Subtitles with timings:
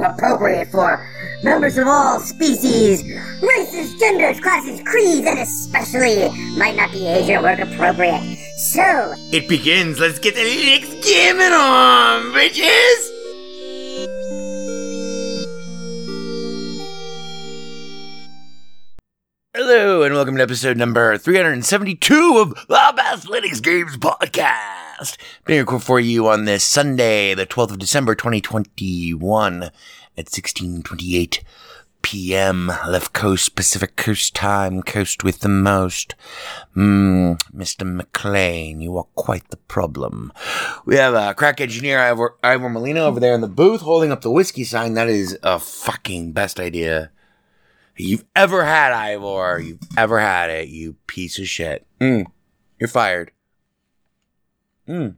[0.00, 1.04] appropriate for
[1.42, 3.02] members of all species,
[3.42, 8.38] races, genders, classes, creeds, and especially might not be age or work appropriate.
[8.56, 9.98] So, it begins.
[10.00, 13.14] Let's get the Linux gaming on, bitches!
[19.54, 24.87] Hello, and welcome to episode number 372 of the Linux Games Podcast.
[25.44, 29.72] Being recorded for you on this Sunday, the 12th of December, 2021, at
[30.16, 31.44] 1628
[32.02, 32.72] p.m.
[32.88, 36.14] Left Coast, Pacific Coast time, coast with the most.
[36.76, 37.86] Mm, Mr.
[37.86, 40.32] McLean, you are quite the problem.
[40.84, 44.22] We have a crack engineer, Ivor, Ivor Molina, over there in the booth holding up
[44.22, 44.94] the whiskey sign.
[44.94, 47.10] That is a fucking best idea
[47.96, 49.60] you've ever had, Ivor.
[49.60, 51.86] You've ever had it, you piece of shit.
[52.00, 52.26] Mm,
[52.78, 53.32] you're fired.
[54.88, 55.14] Mm.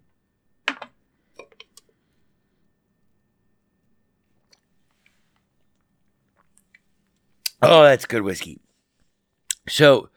[7.62, 8.58] Oh, that's good whiskey.
[9.68, 10.08] So,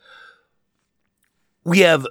[1.64, 2.08] we have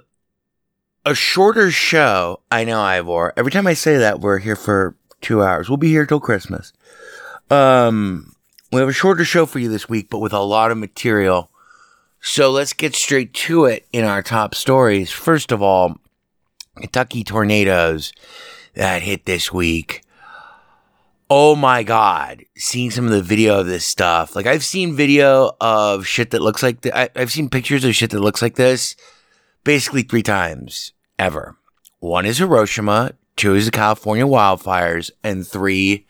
[1.05, 2.39] a shorter show.
[2.49, 3.33] I know, Ivor.
[3.35, 5.69] Every time I say that, we're here for two hours.
[5.69, 6.71] We'll be here till Christmas.
[7.49, 8.33] Um,
[8.71, 11.49] we have a shorter show for you this week, but with a lot of material.
[12.21, 15.11] So let's get straight to it in our top stories.
[15.11, 15.97] First of all,
[16.75, 18.13] Kentucky tornadoes
[18.75, 20.01] that hit this week.
[21.29, 22.43] Oh my God.
[22.57, 24.35] Seeing some of the video of this stuff.
[24.35, 27.95] Like, I've seen video of shit that looks like, th- I- I've seen pictures of
[27.95, 28.95] shit that looks like this
[29.63, 31.55] basically three times ever.
[31.99, 36.05] One is Hiroshima, two is the California wildfires, and three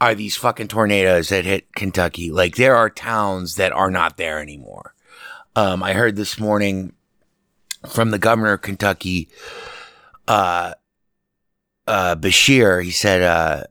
[0.00, 2.32] are these fucking tornadoes that hit Kentucky.
[2.32, 4.94] Like there are towns that are not there anymore.
[5.54, 6.94] Um, I heard this morning
[7.88, 9.28] from the governor of Kentucky,
[10.28, 10.74] uh,
[11.86, 12.82] uh, Beshear.
[12.82, 13.64] He said, uh,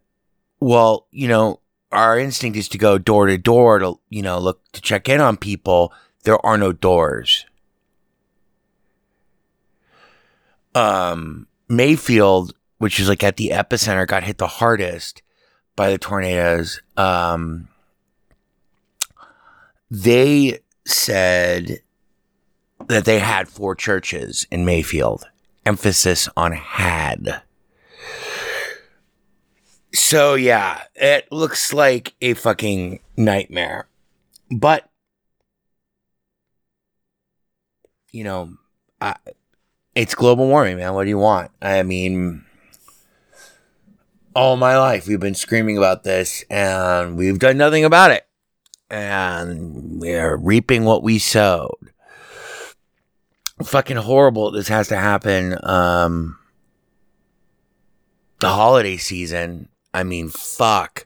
[0.60, 1.60] well, you know,
[1.92, 5.22] our instinct is to go door to door to, you know, look to check in
[5.22, 5.94] on people.
[6.24, 7.46] There are no doors.
[10.76, 15.22] Um, Mayfield, which is like at the epicenter, got hit the hardest
[15.76, 16.82] by the tornadoes.
[16.98, 17.68] Um,
[19.92, 21.80] they said
[22.88, 25.26] that they had four churches in Mayfield.
[25.66, 27.42] Emphasis on had.
[29.94, 33.88] So yeah, it looks like a fucking nightmare.
[34.52, 34.90] But
[38.12, 38.58] you know,
[39.02, 39.16] I,
[39.96, 40.94] it's global warming, man.
[40.94, 41.52] What do you want?
[41.62, 42.46] I mean,
[44.36, 45.08] all my life.
[45.08, 48.26] We've been screaming about this and we've done nothing about it.
[48.90, 51.83] And we're reaping what we sowed.
[53.62, 55.58] Fucking horrible this has to happen.
[55.64, 56.40] Um,
[58.40, 59.70] the holiday season.
[59.94, 61.06] I mean, fuck.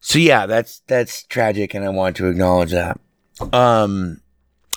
[0.00, 3.00] So yeah, that's that's tragic, and I want to acknowledge that.
[3.52, 4.20] Um,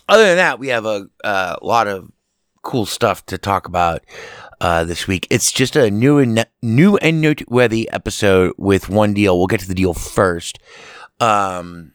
[0.09, 2.11] other than that, we have a, a lot of
[2.63, 4.03] cool stuff to talk about
[4.61, 5.27] uh, this week.
[5.29, 9.37] It's just a new and new and noteworthy episode with one deal.
[9.37, 10.59] We'll get to the deal first.
[11.19, 11.93] Um,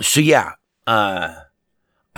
[0.00, 0.52] so yeah,
[0.86, 1.34] uh,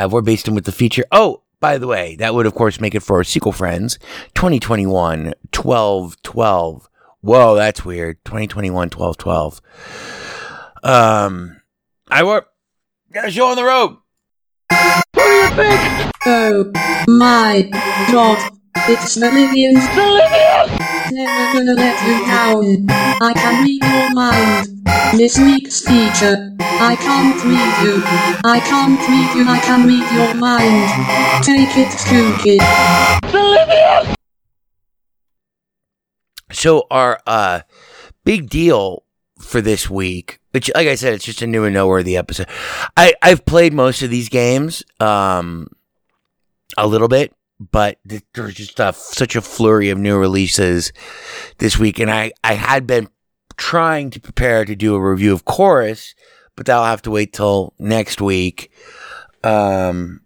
[0.01, 1.05] I have based in with the feature.
[1.13, 3.99] Oh, by the way, that would of course make it for our Sequel Friends
[4.35, 6.89] 2021 12 12.
[7.21, 8.17] Whoa, that's weird.
[8.25, 9.61] 2021 12 12.
[10.83, 11.61] Um,
[12.11, 12.49] I work.
[13.13, 13.99] Got a show on the road.
[16.27, 16.73] Oh
[17.07, 17.69] my
[18.11, 18.53] god.
[18.89, 19.85] It's the Meridian's
[21.13, 22.87] Never gonna let you down.
[23.21, 25.19] I can read your mind.
[25.19, 26.55] This week's feature.
[26.61, 28.03] I can't read you.
[28.45, 29.45] I can't read you.
[29.49, 31.45] I can read your mind.
[31.45, 32.59] Take it, Spooky.
[36.53, 37.63] So our uh
[38.25, 39.03] big deal
[39.41, 42.47] for this week, which like I said, it's just a new and noteworthy episode.
[42.97, 45.67] I I've played most of these games, um,
[46.77, 50.93] a little bit, but th- there's just a, such a flurry of new releases
[51.59, 53.09] this week, and I I had been
[53.57, 56.15] trying to prepare to do a review of Chorus,
[56.57, 58.73] but that'll have to wait till next week.
[59.45, 60.23] Um,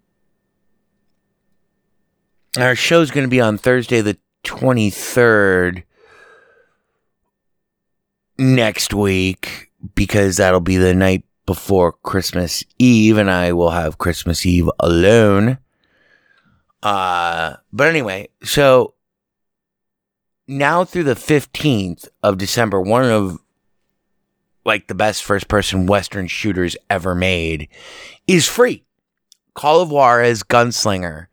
[2.57, 5.85] our show's going to be on Thursday the twenty third
[8.39, 14.47] next week because that'll be the night before Christmas Eve, and I will have Christmas
[14.47, 15.59] Eve alone.
[16.85, 18.95] Uh, but anyway, so
[20.47, 23.39] now through the 15th of December, one of
[24.67, 27.69] like the best first person Western shooters ever made
[28.27, 28.85] is free.
[29.55, 31.27] Call of Juarez Gunslinger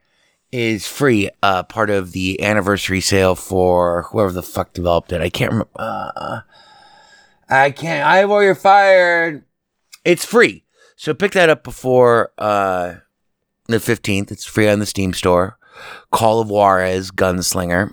[0.51, 5.21] is free, uh, part of the anniversary sale for whoever the fuck developed it.
[5.21, 5.71] I can't remember.
[5.75, 6.41] Uh,
[7.49, 8.05] I can't.
[8.05, 9.43] I you're fired.
[10.05, 10.63] It's free.
[10.95, 12.95] So pick that up before uh,
[13.67, 14.31] the 15th.
[14.31, 15.57] It's free on the Steam store.
[16.11, 17.91] Call of Juarez Gunslinger.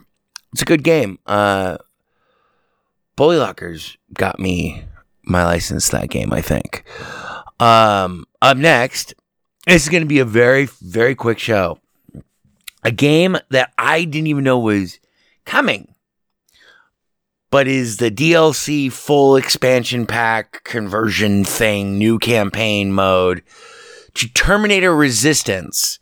[0.52, 1.18] It's a good game.
[1.26, 1.78] Uh,
[3.16, 4.84] Bully Lockers got me
[5.22, 6.84] my license that game, I think.
[7.60, 9.14] Um, up next,
[9.66, 11.78] this is going to be a very, very quick show.
[12.82, 15.00] A game that I didn't even know was
[15.44, 15.94] coming
[17.50, 23.42] but is the DLC full expansion pack conversion thing, new campaign mode
[24.26, 25.98] Terminator Resistance.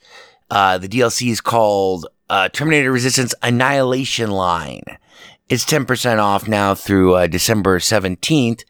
[0.50, 4.84] Uh, the DLC is called uh, Terminator Resistance Annihilation Line.
[5.48, 8.64] It's 10% off now through uh, December 17th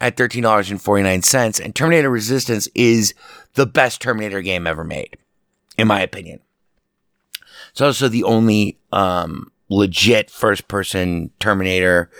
[0.00, 1.60] at $13.49.
[1.60, 3.14] And Terminator Resistance is
[3.54, 5.16] the best Terminator game ever made,
[5.76, 6.40] in my opinion.
[7.70, 12.10] It's also the only um, legit first person Terminator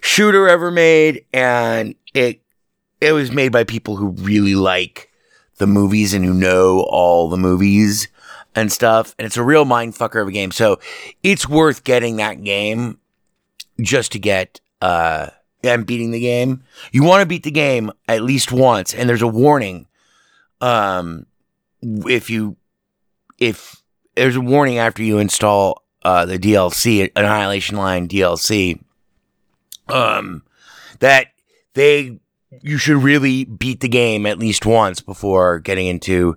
[0.00, 1.24] shooter ever made.
[1.32, 2.42] And it,
[3.00, 5.11] it was made by people who really like
[5.62, 8.08] the movies and who know all the movies
[8.52, 9.14] and stuff.
[9.16, 10.50] And it's a real mind fucker of a game.
[10.50, 10.80] So
[11.22, 12.98] it's worth getting that game
[13.80, 15.28] just to get, uh,
[15.62, 16.64] and beating the game.
[16.90, 18.92] You want to beat the game at least once.
[18.92, 19.86] And there's a warning.
[20.60, 21.26] Um,
[21.80, 22.56] if you,
[23.38, 23.80] if
[24.16, 28.82] there's a warning after you install uh, the DLC, Annihilation Line DLC,
[29.88, 30.42] um,
[30.98, 31.28] that
[31.74, 32.18] they
[32.60, 36.36] you should really beat the game at least once before getting into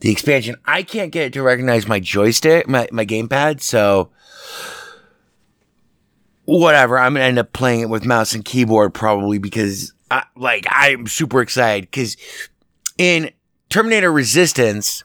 [0.00, 0.56] the expansion.
[0.64, 4.10] I can't get it to recognize my joystick, my, my gamepad, so
[6.44, 6.98] whatever.
[6.98, 11.06] I'm gonna end up playing it with mouse and keyboard probably because I, like I'm
[11.06, 12.16] super excited because
[12.96, 13.30] in
[13.68, 15.02] Terminator Resistance,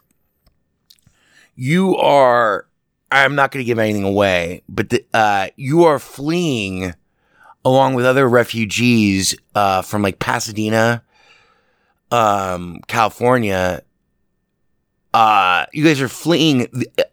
[1.55, 2.67] you are
[3.11, 6.93] I'm not to give anything away, but the, uh, you are fleeing
[7.63, 11.03] along with other refugees uh, from like Pasadena,
[12.11, 13.83] um, California,
[15.13, 16.67] uh, you guys are fleeing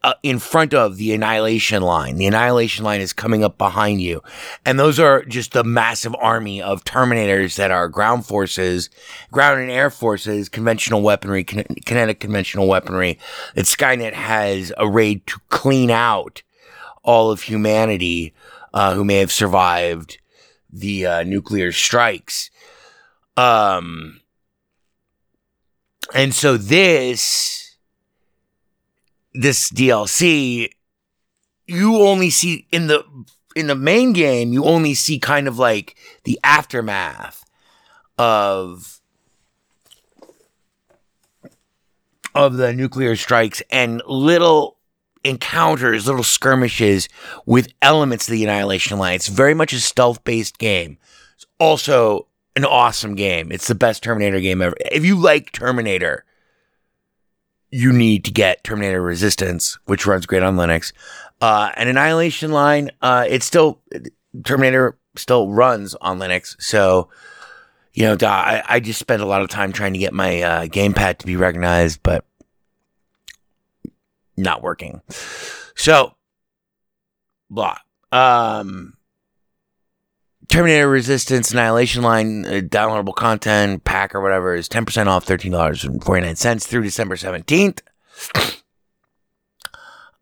[0.05, 2.17] uh, in front of the annihilation line.
[2.17, 4.23] The annihilation line is coming up behind you.
[4.65, 8.89] And those are just a massive army of Terminators that are ground forces,
[9.33, 13.19] ground and air forces, conventional weaponry, kinetic conventional weaponry
[13.57, 16.43] that Skynet has arrayed to clean out
[17.03, 18.33] all of humanity,
[18.75, 20.19] uh, who may have survived
[20.73, 22.51] the, uh, nuclear strikes.
[23.37, 24.21] Um,
[26.15, 27.77] and so this,
[29.35, 30.71] this DLC,
[31.67, 33.05] you only see in the
[33.55, 37.45] in the main game, you only see kind of like the aftermath
[38.17, 39.01] of
[42.35, 44.78] of the nuclear strikes and little
[45.29, 47.09] encounters, little skirmishes
[47.47, 49.15] with elements of the Annihilation Line.
[49.15, 50.99] It's very much a stealth based game.
[51.35, 53.53] It's also an awesome game.
[53.53, 54.75] It's the best Terminator game ever.
[54.81, 56.25] If you like Terminator,
[57.71, 60.93] you need to get Terminator Resistance, which runs great on Linux.
[61.41, 63.81] Uh, and Annihilation Line, uh, it's still
[64.45, 66.57] Terminator still runs on Linux.
[66.61, 67.11] So,
[67.93, 70.65] you know, I, I just spent a lot of time trying to get my uh,
[70.67, 72.25] gamepad to be recognized, but
[74.39, 75.03] not working.
[75.75, 76.15] So,
[77.51, 77.77] blah.
[78.11, 78.97] Um,
[80.49, 86.83] Terminator Resistance Annihilation Line uh, downloadable content pack or whatever is 10% off $13.49 through
[86.83, 87.81] December 17th.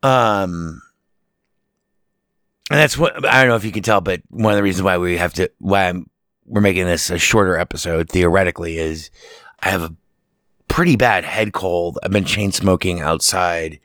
[0.02, 0.82] Um,
[2.70, 4.82] and that's what I don't know if you can tell, but one of the reasons
[4.82, 6.10] why we have to, why I'm,
[6.44, 9.10] we're making this a shorter episode theoretically is
[9.60, 9.94] I have a
[10.76, 11.98] pretty bad head cold.
[12.02, 13.80] I've been chain smoking outside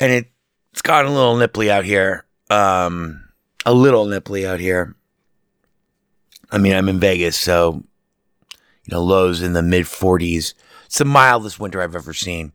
[0.00, 0.32] and it,
[0.72, 2.24] it's gotten a little nipply out here.
[2.50, 3.28] Um,
[3.64, 4.96] a little nipply out here.
[6.50, 7.84] I mean, I'm in Vegas, so
[8.50, 10.54] you know, lows in the mid 40s.
[10.86, 12.50] It's the mildest winter I've ever seen.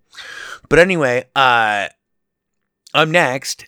[0.67, 1.87] But anyway, uh,
[2.93, 3.65] up next,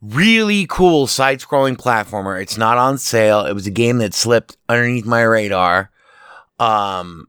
[0.00, 2.40] really cool side-scrolling platformer.
[2.40, 3.44] It's not on sale.
[3.44, 5.90] It was a game that slipped underneath my radar.
[6.58, 7.28] Um,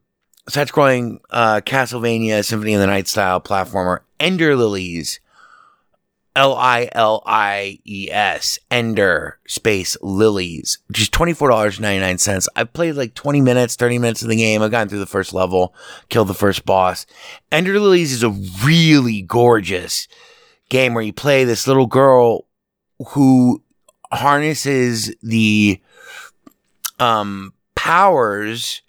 [0.49, 3.99] side-scrolling uh, Castlevania Symphony of the Night style platformer.
[4.19, 5.19] Ender Lilies.
[6.35, 12.47] L I L I E S, Ender space Lilies, which is $24.99.
[12.55, 14.61] I've played like 20 minutes, 30 minutes of the game.
[14.61, 15.73] I've gotten through the first level,
[16.07, 17.05] killed the first boss.
[17.51, 18.29] Ender Lilies is a
[18.63, 20.07] really gorgeous
[20.69, 22.45] game where you play this little girl
[23.09, 23.61] who
[24.11, 25.81] harnesses the
[26.99, 28.81] um, powers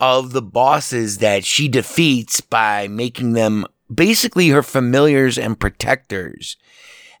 [0.00, 6.56] of the bosses that she defeats by making them basically her familiars and protectors.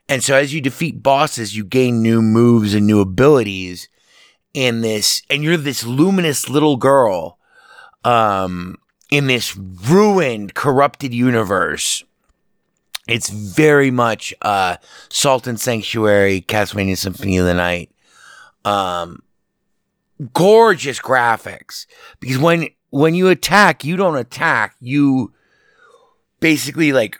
[0.08, 3.88] And so as you defeat bosses, you gain new moves and new abilities
[4.54, 7.38] in this, and you're this luminous little girl,
[8.02, 8.76] um,
[9.10, 12.02] in this ruined, corrupted universe.
[13.06, 14.76] It's very much, uh,
[15.08, 17.90] Salt and Sanctuary, Castlevania Symphony of the Night.
[18.64, 19.22] Um,
[20.32, 21.86] gorgeous graphics.
[22.20, 25.32] Because when, when you attack, you don't attack, you,
[26.40, 27.18] basically like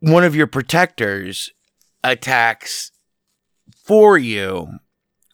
[0.00, 1.50] one of your protectors
[2.02, 2.90] attacks
[3.84, 4.78] for you.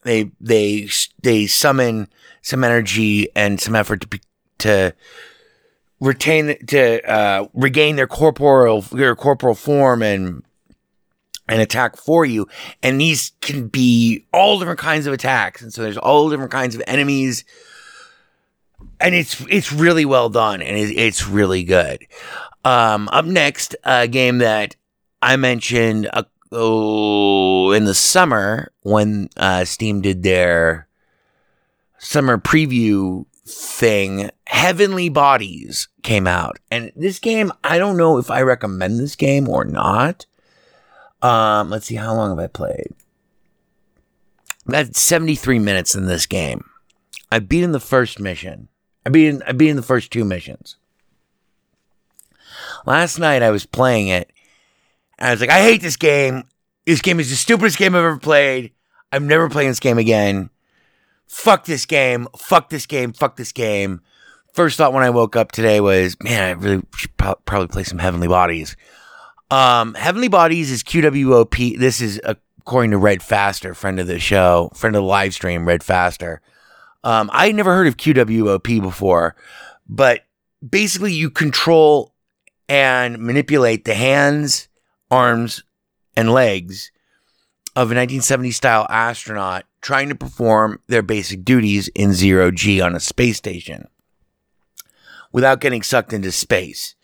[0.03, 0.89] They they
[1.23, 2.09] they summon
[2.43, 4.21] some energy and some effort to be,
[4.59, 4.95] to
[6.01, 10.43] retain to uh, regain their corporeal their corporal form and
[11.51, 12.47] and attack for you
[12.83, 16.75] and these can be all different kinds of attacks and so there's all different kinds
[16.75, 17.45] of enemies
[19.01, 22.07] and it's it's really well done and it, it's really good.
[22.65, 24.77] Um, up next, a game that
[25.23, 30.87] I mentioned uh, oh, in the summer when uh, Steam did their
[31.99, 34.31] summer preview thing.
[34.47, 39.49] Heavenly Bodies came out, and this game I don't know if I recommend this game
[39.49, 40.27] or not.
[41.23, 42.95] Um, let's see how long have I played.
[44.67, 46.65] That's 73 minutes in this game.
[47.33, 48.69] I've beaten the first mission.
[49.05, 50.77] I beat in, I beat in the first two missions.
[52.87, 54.31] Last night I was playing it.
[55.19, 56.45] And I was like, I hate this game.
[56.87, 58.73] This game is the stupidest game I've ever played.
[59.13, 60.51] I'm never playing this game again.
[61.27, 62.27] Fuck this game.
[62.37, 63.13] Fuck this game.
[63.13, 64.01] Fuck this game.
[64.53, 67.85] First thought when I woke up today was, man, I really should pro- probably play
[67.85, 68.77] some Heavenly Bodies.
[69.51, 71.79] Um, Heavenly Bodies is QWOP.
[71.79, 75.67] This is according to Red Faster, friend of the show, friend of the live stream,
[75.67, 76.41] Red Faster.
[77.03, 79.35] Um, I never heard of QWOP before,
[79.89, 80.27] but
[80.69, 82.15] basically you control
[82.69, 84.69] and manipulate the hands,
[85.11, 85.65] arms,
[86.17, 86.93] and legs
[87.75, 92.95] of a 1970 style astronaut trying to perform their basic duties in zero G on
[92.95, 93.89] a space station
[95.33, 96.95] without getting sucked into space.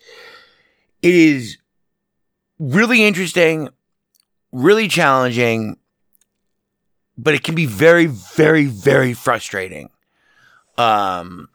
[1.03, 1.59] It is
[2.59, 3.69] really interesting,
[4.53, 5.77] really challenging,
[7.19, 9.91] but it can be very, very, very frustrating.
[10.79, 11.49] Um,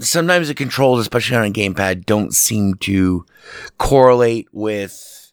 [0.00, 3.24] sometimes the controls, especially on a gamepad, don't seem to
[3.78, 5.32] correlate with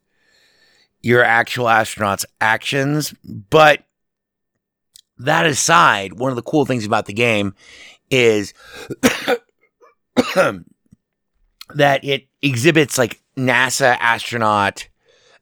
[1.02, 3.14] your actual astronaut's actions.
[3.24, 3.84] But
[5.18, 7.54] that aside, one of the cool things about the game
[8.10, 8.54] is
[11.76, 14.88] that it exhibits like NASA astronaut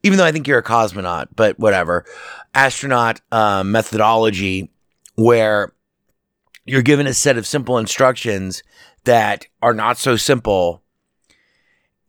[0.06, 2.04] even though I think you're a cosmonaut, but whatever.
[2.54, 4.70] Astronaut uh, methodology
[5.16, 5.72] where
[6.64, 8.62] you're given a set of simple instructions
[9.02, 10.80] that are not so simple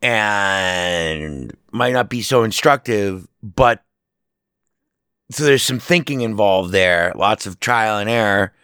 [0.00, 3.82] and might not be so instructive, but
[5.32, 8.54] so there's some thinking involved there, lots of trial and error.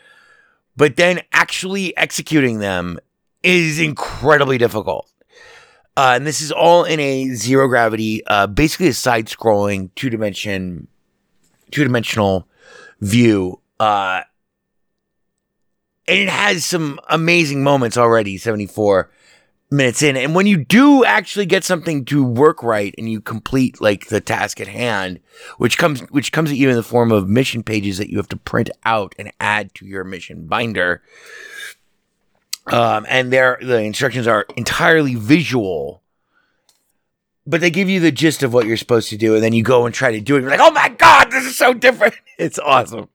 [0.77, 3.01] But then actually executing them
[3.43, 5.11] is incredibly difficult.
[5.97, 10.11] Uh, and this is all in a zero gravity, uh, basically a side scrolling two
[10.11, 10.89] dimension,
[11.71, 12.49] two dimensional
[13.01, 13.61] view.
[13.79, 14.23] Uh,
[16.07, 19.11] and it has some amazing moments already, 74
[19.71, 20.17] minutes in.
[20.17, 24.21] And when you do actually get something to work right and you complete like the
[24.21, 25.21] task at hand,
[25.59, 28.29] which comes which comes at you in the form of mission pages that you have
[28.29, 31.03] to print out and add to your mission binder.
[32.67, 36.03] Um, and there the instructions are entirely visual.
[37.47, 39.63] But they give you the gist of what you're supposed to do, and then you
[39.63, 40.41] go and try to do it.
[40.41, 42.15] You're like, oh my god, this is so different.
[42.37, 43.09] It's awesome.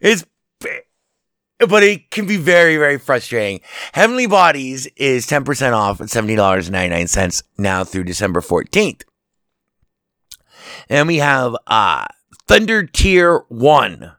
[0.00, 0.24] It's
[1.58, 3.60] but it can be very, very frustrating.
[3.92, 9.02] Heavenly Bodies is 10% off at $70.99 now through December 14th.
[10.88, 12.06] And we have uh,
[12.46, 14.12] Thunder Tier 1.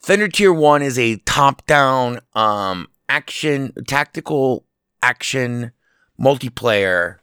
[0.00, 4.64] Thunder Tier 1 is a top down um, action, tactical
[5.02, 5.72] action
[6.18, 7.16] multiplayer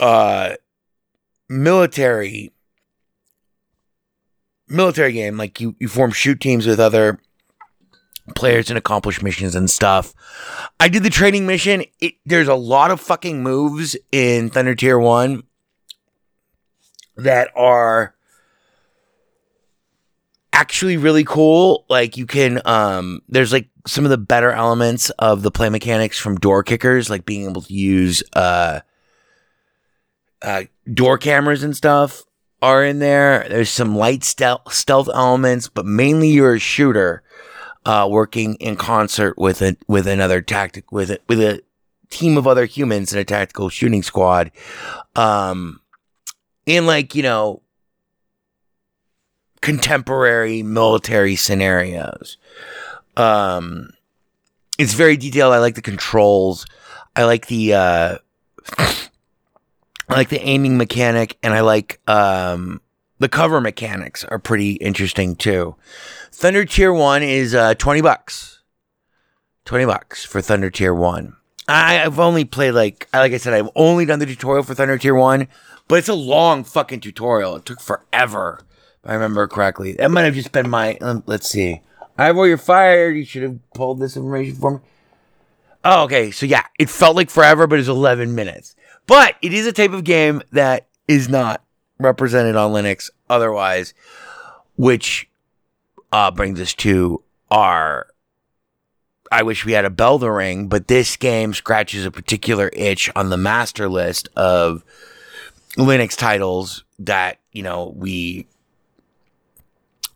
[0.00, 0.54] uh,
[1.48, 2.52] military
[4.68, 5.36] military game.
[5.36, 7.18] Like you, you form shoot teams with other
[8.34, 10.12] players and accomplish missions and stuff.
[10.78, 11.84] I did the training mission.
[12.00, 15.42] It, there's a lot of fucking moves in Thunder Tier 1
[17.16, 18.14] that are
[20.58, 21.84] actually really cool.
[21.88, 26.18] Like you can um there's like some of the better elements of the play mechanics
[26.18, 28.80] from door kickers, like being able to use uh
[30.42, 32.24] uh door cameras and stuff
[32.60, 33.46] are in there.
[33.48, 37.22] There's some light stealth, stealth elements, but mainly you're a shooter,
[37.86, 41.62] uh, working in concert with a, with another tactic, with a, with a
[42.10, 44.50] team of other humans in a tactical shooting squad.
[45.14, 45.80] Um,
[46.66, 47.62] in like, you know,
[49.60, 52.36] contemporary military scenarios.
[53.16, 53.90] Um,
[54.78, 55.52] it's very detailed.
[55.52, 56.66] I like the controls.
[57.16, 58.18] I like the, uh,
[58.78, 62.80] I like the aiming mechanic and I like um,
[63.18, 65.76] the cover mechanics are pretty interesting too.
[66.32, 68.62] Thunder Tier 1 is uh, 20 bucks.
[69.64, 71.36] 20 bucks for Thunder Tier 1.
[71.68, 74.96] I, I've only played like like I said, I've only done the tutorial for Thunder
[74.96, 75.46] Tier 1,
[75.86, 77.56] but it's a long fucking tutorial.
[77.56, 78.60] It took forever,
[79.08, 79.92] I remember correctly.
[79.92, 81.80] That might have just been my um, let's see.
[82.18, 83.16] Ivor, you're fired.
[83.16, 84.80] You should have pulled this information for me.
[85.82, 86.30] Oh, okay.
[86.30, 88.76] So yeah, it felt like forever, but it's 11 minutes.
[89.06, 91.64] But it is a type of game that is not
[91.98, 93.94] represented on Linux otherwise,
[94.76, 95.30] which
[96.12, 98.08] uh, brings us to our.
[99.32, 103.10] I wish we had a bell to ring, but this game scratches a particular itch
[103.16, 104.84] on the master list of
[105.76, 108.46] Linux titles that, you know, we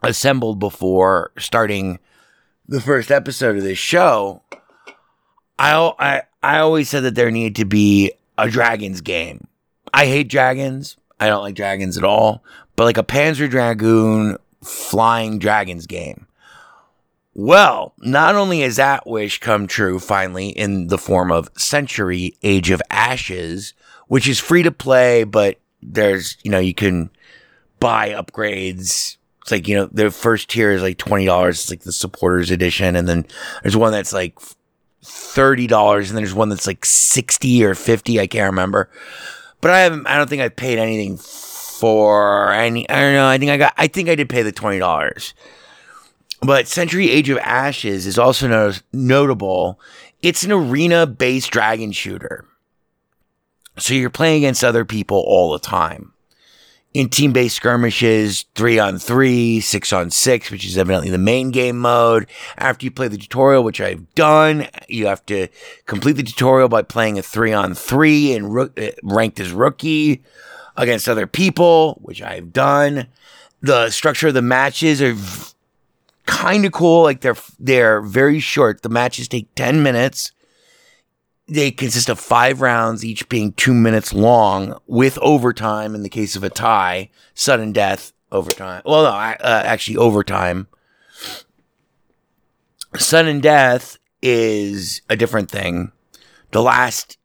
[0.03, 1.99] assembled before starting
[2.67, 4.43] the first episode of this show.
[5.59, 9.47] I, I, I always said that there needed to be a dragons game.
[9.95, 10.97] I hate dragons.
[11.21, 12.43] I don't like dragons at all.
[12.75, 16.27] But like a Panzer Dragoon flying dragons game.
[17.35, 22.71] Well, not only has that wish come true finally in the form of Century Age
[22.71, 23.73] of Ashes,
[24.09, 27.11] which is free to play, but there's, you know, you can
[27.81, 29.17] buy upgrades.
[29.43, 31.49] It's like, you know, the first tier is like $20.
[31.49, 32.97] It's like the supporters edition.
[32.97, 33.27] And then
[33.63, 34.39] there's one that's like
[35.03, 38.21] thirty dollars, and then there's one that's like sixty or fifty.
[38.21, 38.89] I can't remember,
[39.61, 40.07] but I haven't.
[40.07, 42.89] I don't think I paid anything for any.
[42.89, 43.27] I don't know.
[43.27, 43.75] I think I got.
[43.77, 45.35] I think I did pay the twenty dollars.
[46.41, 49.81] But Century Age of Ashes is also not- notable.
[50.23, 52.45] It's an arena based dragon shooter.
[53.79, 56.13] So you're playing against other people all the time
[56.95, 61.51] in team based skirmishes, three on three, six on six, which is evidently the main
[61.51, 62.27] game mode.
[62.59, 65.49] After you play the tutorial, which I've done, you have to
[65.87, 70.23] complete the tutorial by playing a three on three and ro- uh, ranked as rookie
[70.77, 73.07] against other people, which I've done.
[73.63, 75.53] The structure of the matches are v-
[76.27, 77.05] kind of cool.
[77.05, 78.83] Like they're, they're very short.
[78.83, 80.33] The matches take 10 minutes
[81.49, 86.37] they consist of five rounds, each being two minutes long, with overtime in the case
[86.37, 88.83] of a tie, sudden death, overtime.
[88.85, 90.69] Well, no, uh, actually, overtime.
[92.97, 95.93] Sudden death is a different thing.
[96.53, 97.19] The last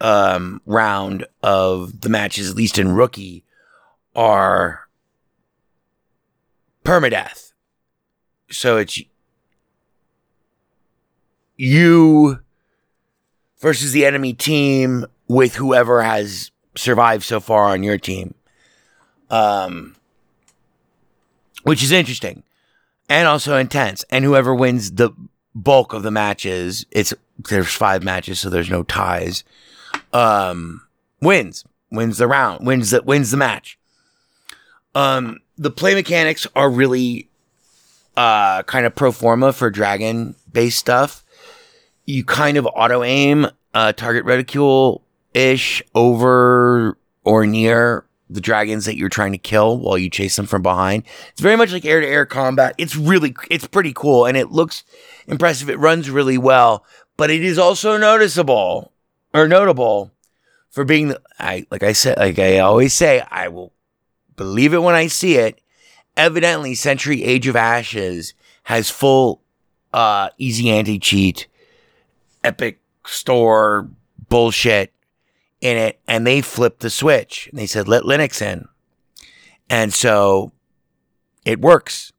[0.00, 3.44] um, round of the matches, at least in rookie,
[4.14, 4.88] are
[6.84, 7.52] permadeath.
[8.50, 9.00] So it's
[11.56, 12.40] you
[13.60, 18.34] versus the enemy team with whoever has survived so far on your team.
[19.30, 19.96] Um,
[21.62, 22.44] which is interesting
[23.08, 24.04] and also intense.
[24.10, 25.10] And whoever wins the
[25.54, 27.12] bulk of the matches, it's
[27.48, 29.44] there's five matches, so there's no ties.
[30.12, 30.86] Um,
[31.20, 33.78] wins, wins the round, wins the wins the match.
[34.94, 37.28] Um, the play mechanics are really
[38.16, 41.24] uh kind of pro forma for dragon based stuff.
[42.06, 45.02] You kind of auto aim uh target reticule
[45.34, 50.46] ish over or near the dragons that you're trying to kill while you chase them
[50.46, 51.04] from behind.
[51.30, 52.74] It's very much like air to air combat.
[52.78, 54.84] It's really it's pretty cool and it looks
[55.26, 55.70] impressive.
[55.70, 56.84] It runs really well,
[57.16, 58.92] but it is also noticeable
[59.32, 60.12] or notable
[60.70, 63.72] for being I like I said like I always say I will
[64.36, 65.60] believe it when I see it.
[66.16, 69.42] Evidently, Century Age of Ashes has full
[69.92, 71.46] uh easy anti cheat,
[72.46, 73.88] epic store
[74.28, 74.92] bullshit
[75.60, 77.48] in it, and they flipped the switch.
[77.50, 78.68] And they said, let Linux in.
[79.68, 80.52] And so
[81.44, 82.12] it works.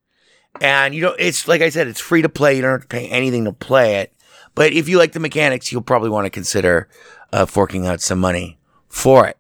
[0.60, 2.56] And you know, it's like I said, it's free to play.
[2.56, 4.14] You don't have to pay anything to play it.
[4.56, 6.90] But if you like the mechanics, you'll probably want to consider
[7.32, 9.38] uh, forking out some money for it.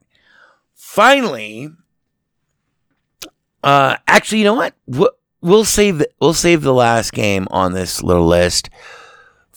[0.75, 1.71] Finally,
[3.63, 4.75] uh, actually, you know what?
[5.41, 8.69] We'll, save the, we'll save the last game on this little list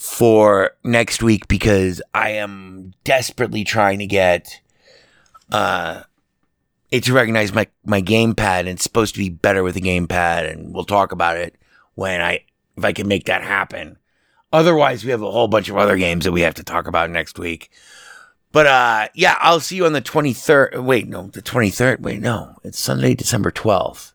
[0.01, 4.63] for next week because I am desperately trying to get
[5.53, 6.05] uh
[6.91, 10.51] it to recognize my my gamepad and it's supposed to be better with the gamepad
[10.51, 11.55] and we'll talk about it
[11.97, 12.47] when I
[12.79, 13.99] if I can make that happen.
[14.55, 17.11] Otherwise, we have a whole bunch of other games that we have to talk about
[17.11, 17.71] next week.
[18.53, 20.83] But uh yeah, I'll see you on the 23rd.
[20.83, 22.01] Wait, no, the 23rd.
[22.01, 22.57] Wait, no.
[22.65, 24.15] It's Sunday, December 12th.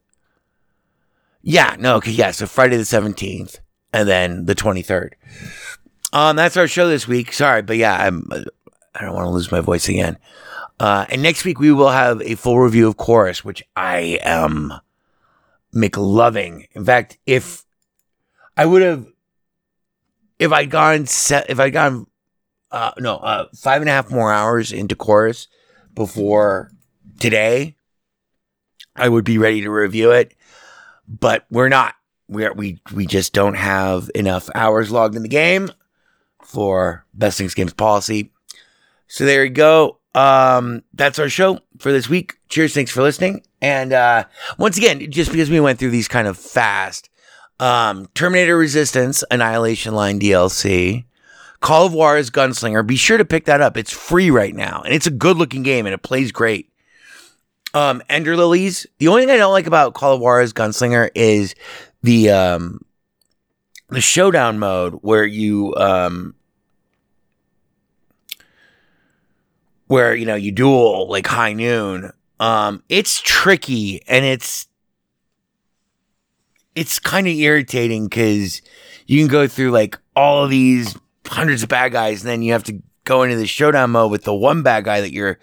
[1.43, 3.59] Yeah, no, okay, yeah, so Friday the 17th
[3.95, 5.13] and then the 23rd.
[6.11, 7.31] Um, that's our show this week.
[7.31, 8.27] Sorry, but yeah, I'm.
[8.93, 10.17] I don't want to lose my voice again.
[10.79, 14.73] Uh, and next week we will have a full review of Chorus, which I am
[15.73, 16.67] McLoving.
[16.73, 17.63] In fact, if
[18.57, 19.07] I would have,
[20.39, 22.07] if I'd gone set, if I'd gone,
[22.71, 25.47] uh, no, uh, five and a half more hours into Chorus
[25.93, 26.71] before
[27.19, 27.77] today,
[28.95, 30.35] I would be ready to review it.
[31.07, 31.95] But we're not.
[32.27, 35.71] We're, we we just don't have enough hours logged in the game
[36.43, 38.31] for Best Things Games policy.
[39.07, 39.99] So there you go.
[40.15, 42.37] Um, that's our show for this week.
[42.49, 42.73] Cheers.
[42.73, 43.43] Thanks for listening.
[43.61, 44.25] And uh,
[44.57, 47.09] once again, just because we went through these kind of fast,
[47.59, 51.05] um, Terminator Resistance, Annihilation Line DLC,
[51.59, 52.85] Call of Juarez Gunslinger.
[52.85, 53.77] Be sure to pick that up.
[53.77, 56.71] It's free right now, and it's a good looking game, and it plays great.
[57.73, 58.87] Um, Ender Lilies.
[58.99, 61.55] The only thing I don't like about Call of Juarez Gunslinger is
[62.05, 62.85] the um,
[63.89, 66.35] the showdown mode where you um
[69.87, 74.67] where you know you duel like high noon um it's tricky and it's
[76.73, 78.61] it's kind of irritating because
[79.07, 82.51] you can go through like all of these hundreds of bad guys and then you
[82.51, 85.39] have to go into the showdown mode with the one bad guy that you're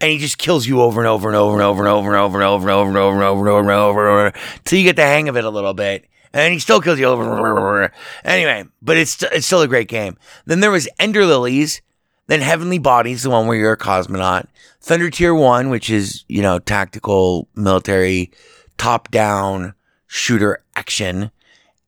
[0.00, 2.16] and he just kills you over and over and over and over and over and
[2.16, 4.40] over and over and over and over and over and over and over and over
[4.56, 7.06] until you get the hang of it a little bit and he still kills you
[7.06, 7.92] over.
[8.24, 10.16] Anyway, but it's it's still a great game.
[10.44, 11.80] Then there was Ender Lilies,
[12.26, 14.46] then Heavenly Bodies, the one where you're a cosmonaut.
[14.80, 18.30] Thunder Tier One, which is you know tactical military
[18.76, 19.74] top down
[20.06, 21.30] shooter action,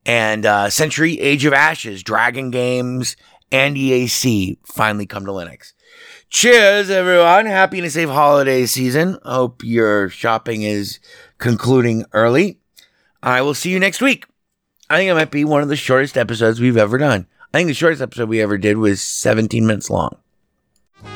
[0.07, 3.17] and uh, Century Age of Ashes, Dragon Games,
[3.51, 5.73] and EAC finally come to Linux.
[6.31, 7.47] Cheers, everyone!
[7.47, 9.19] Happy and safe holiday season.
[9.25, 10.99] Hope your shopping is
[11.39, 12.59] concluding early.
[13.23, 14.27] I will see you next week.
[14.91, 17.27] I think it might be one of the shortest episodes we've ever done.
[17.53, 20.17] I think the shortest episode we ever did was 17 minutes long.
[21.03, 21.11] Four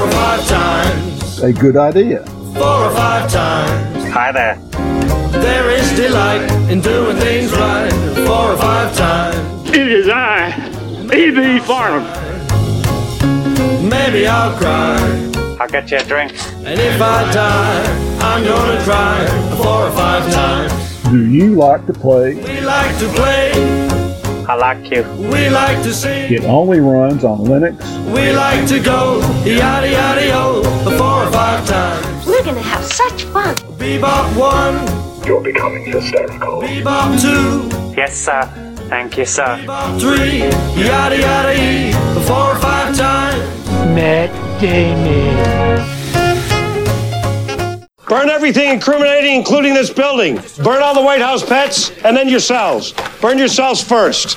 [0.00, 2.24] or five times, A good idea.
[2.54, 4.04] four or five times.
[4.12, 4.56] Hi there.
[5.42, 7.92] There is delight in doing things right.
[8.26, 9.70] Four or five times.
[9.70, 10.50] It is I,
[11.12, 11.60] E.B.
[11.60, 12.04] Farnham.
[13.88, 14.96] Maybe I'll cry.
[15.60, 16.32] I'll get you a drink.
[16.64, 17.82] And if I die,
[18.20, 20.72] I'm gonna cry four or five times.
[21.10, 22.34] Do you like to play?
[22.34, 23.52] We like to play,
[24.48, 25.02] I like you.
[25.30, 27.76] we like to sing, It only runs on Linux.
[28.14, 32.26] we like to go yada yada yo oh, four or five times.
[32.26, 33.54] We're gonna have such fun.
[33.78, 34.76] Bebop one,
[35.26, 36.60] You're becoming hysterical.
[36.60, 38.42] bebop two, Yes, sir.
[38.90, 39.58] Thank you, sir.
[39.64, 40.40] About three,
[40.76, 41.92] yada yada e,
[42.26, 43.40] four or five times.
[43.94, 45.82] Matt Damon.
[48.06, 50.38] Burn everything incriminating, including this building.
[50.62, 52.92] Burn all the White House pets, and then yourselves.
[53.22, 54.36] Burn yourselves first.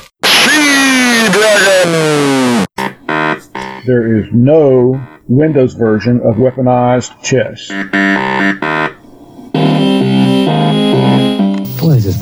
[3.85, 7.69] There is no Windows version of weaponized chess.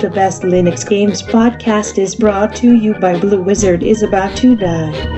[0.00, 4.54] The Best Linux Games podcast is brought to you by Blue Wizard is About to
[4.54, 5.17] Die.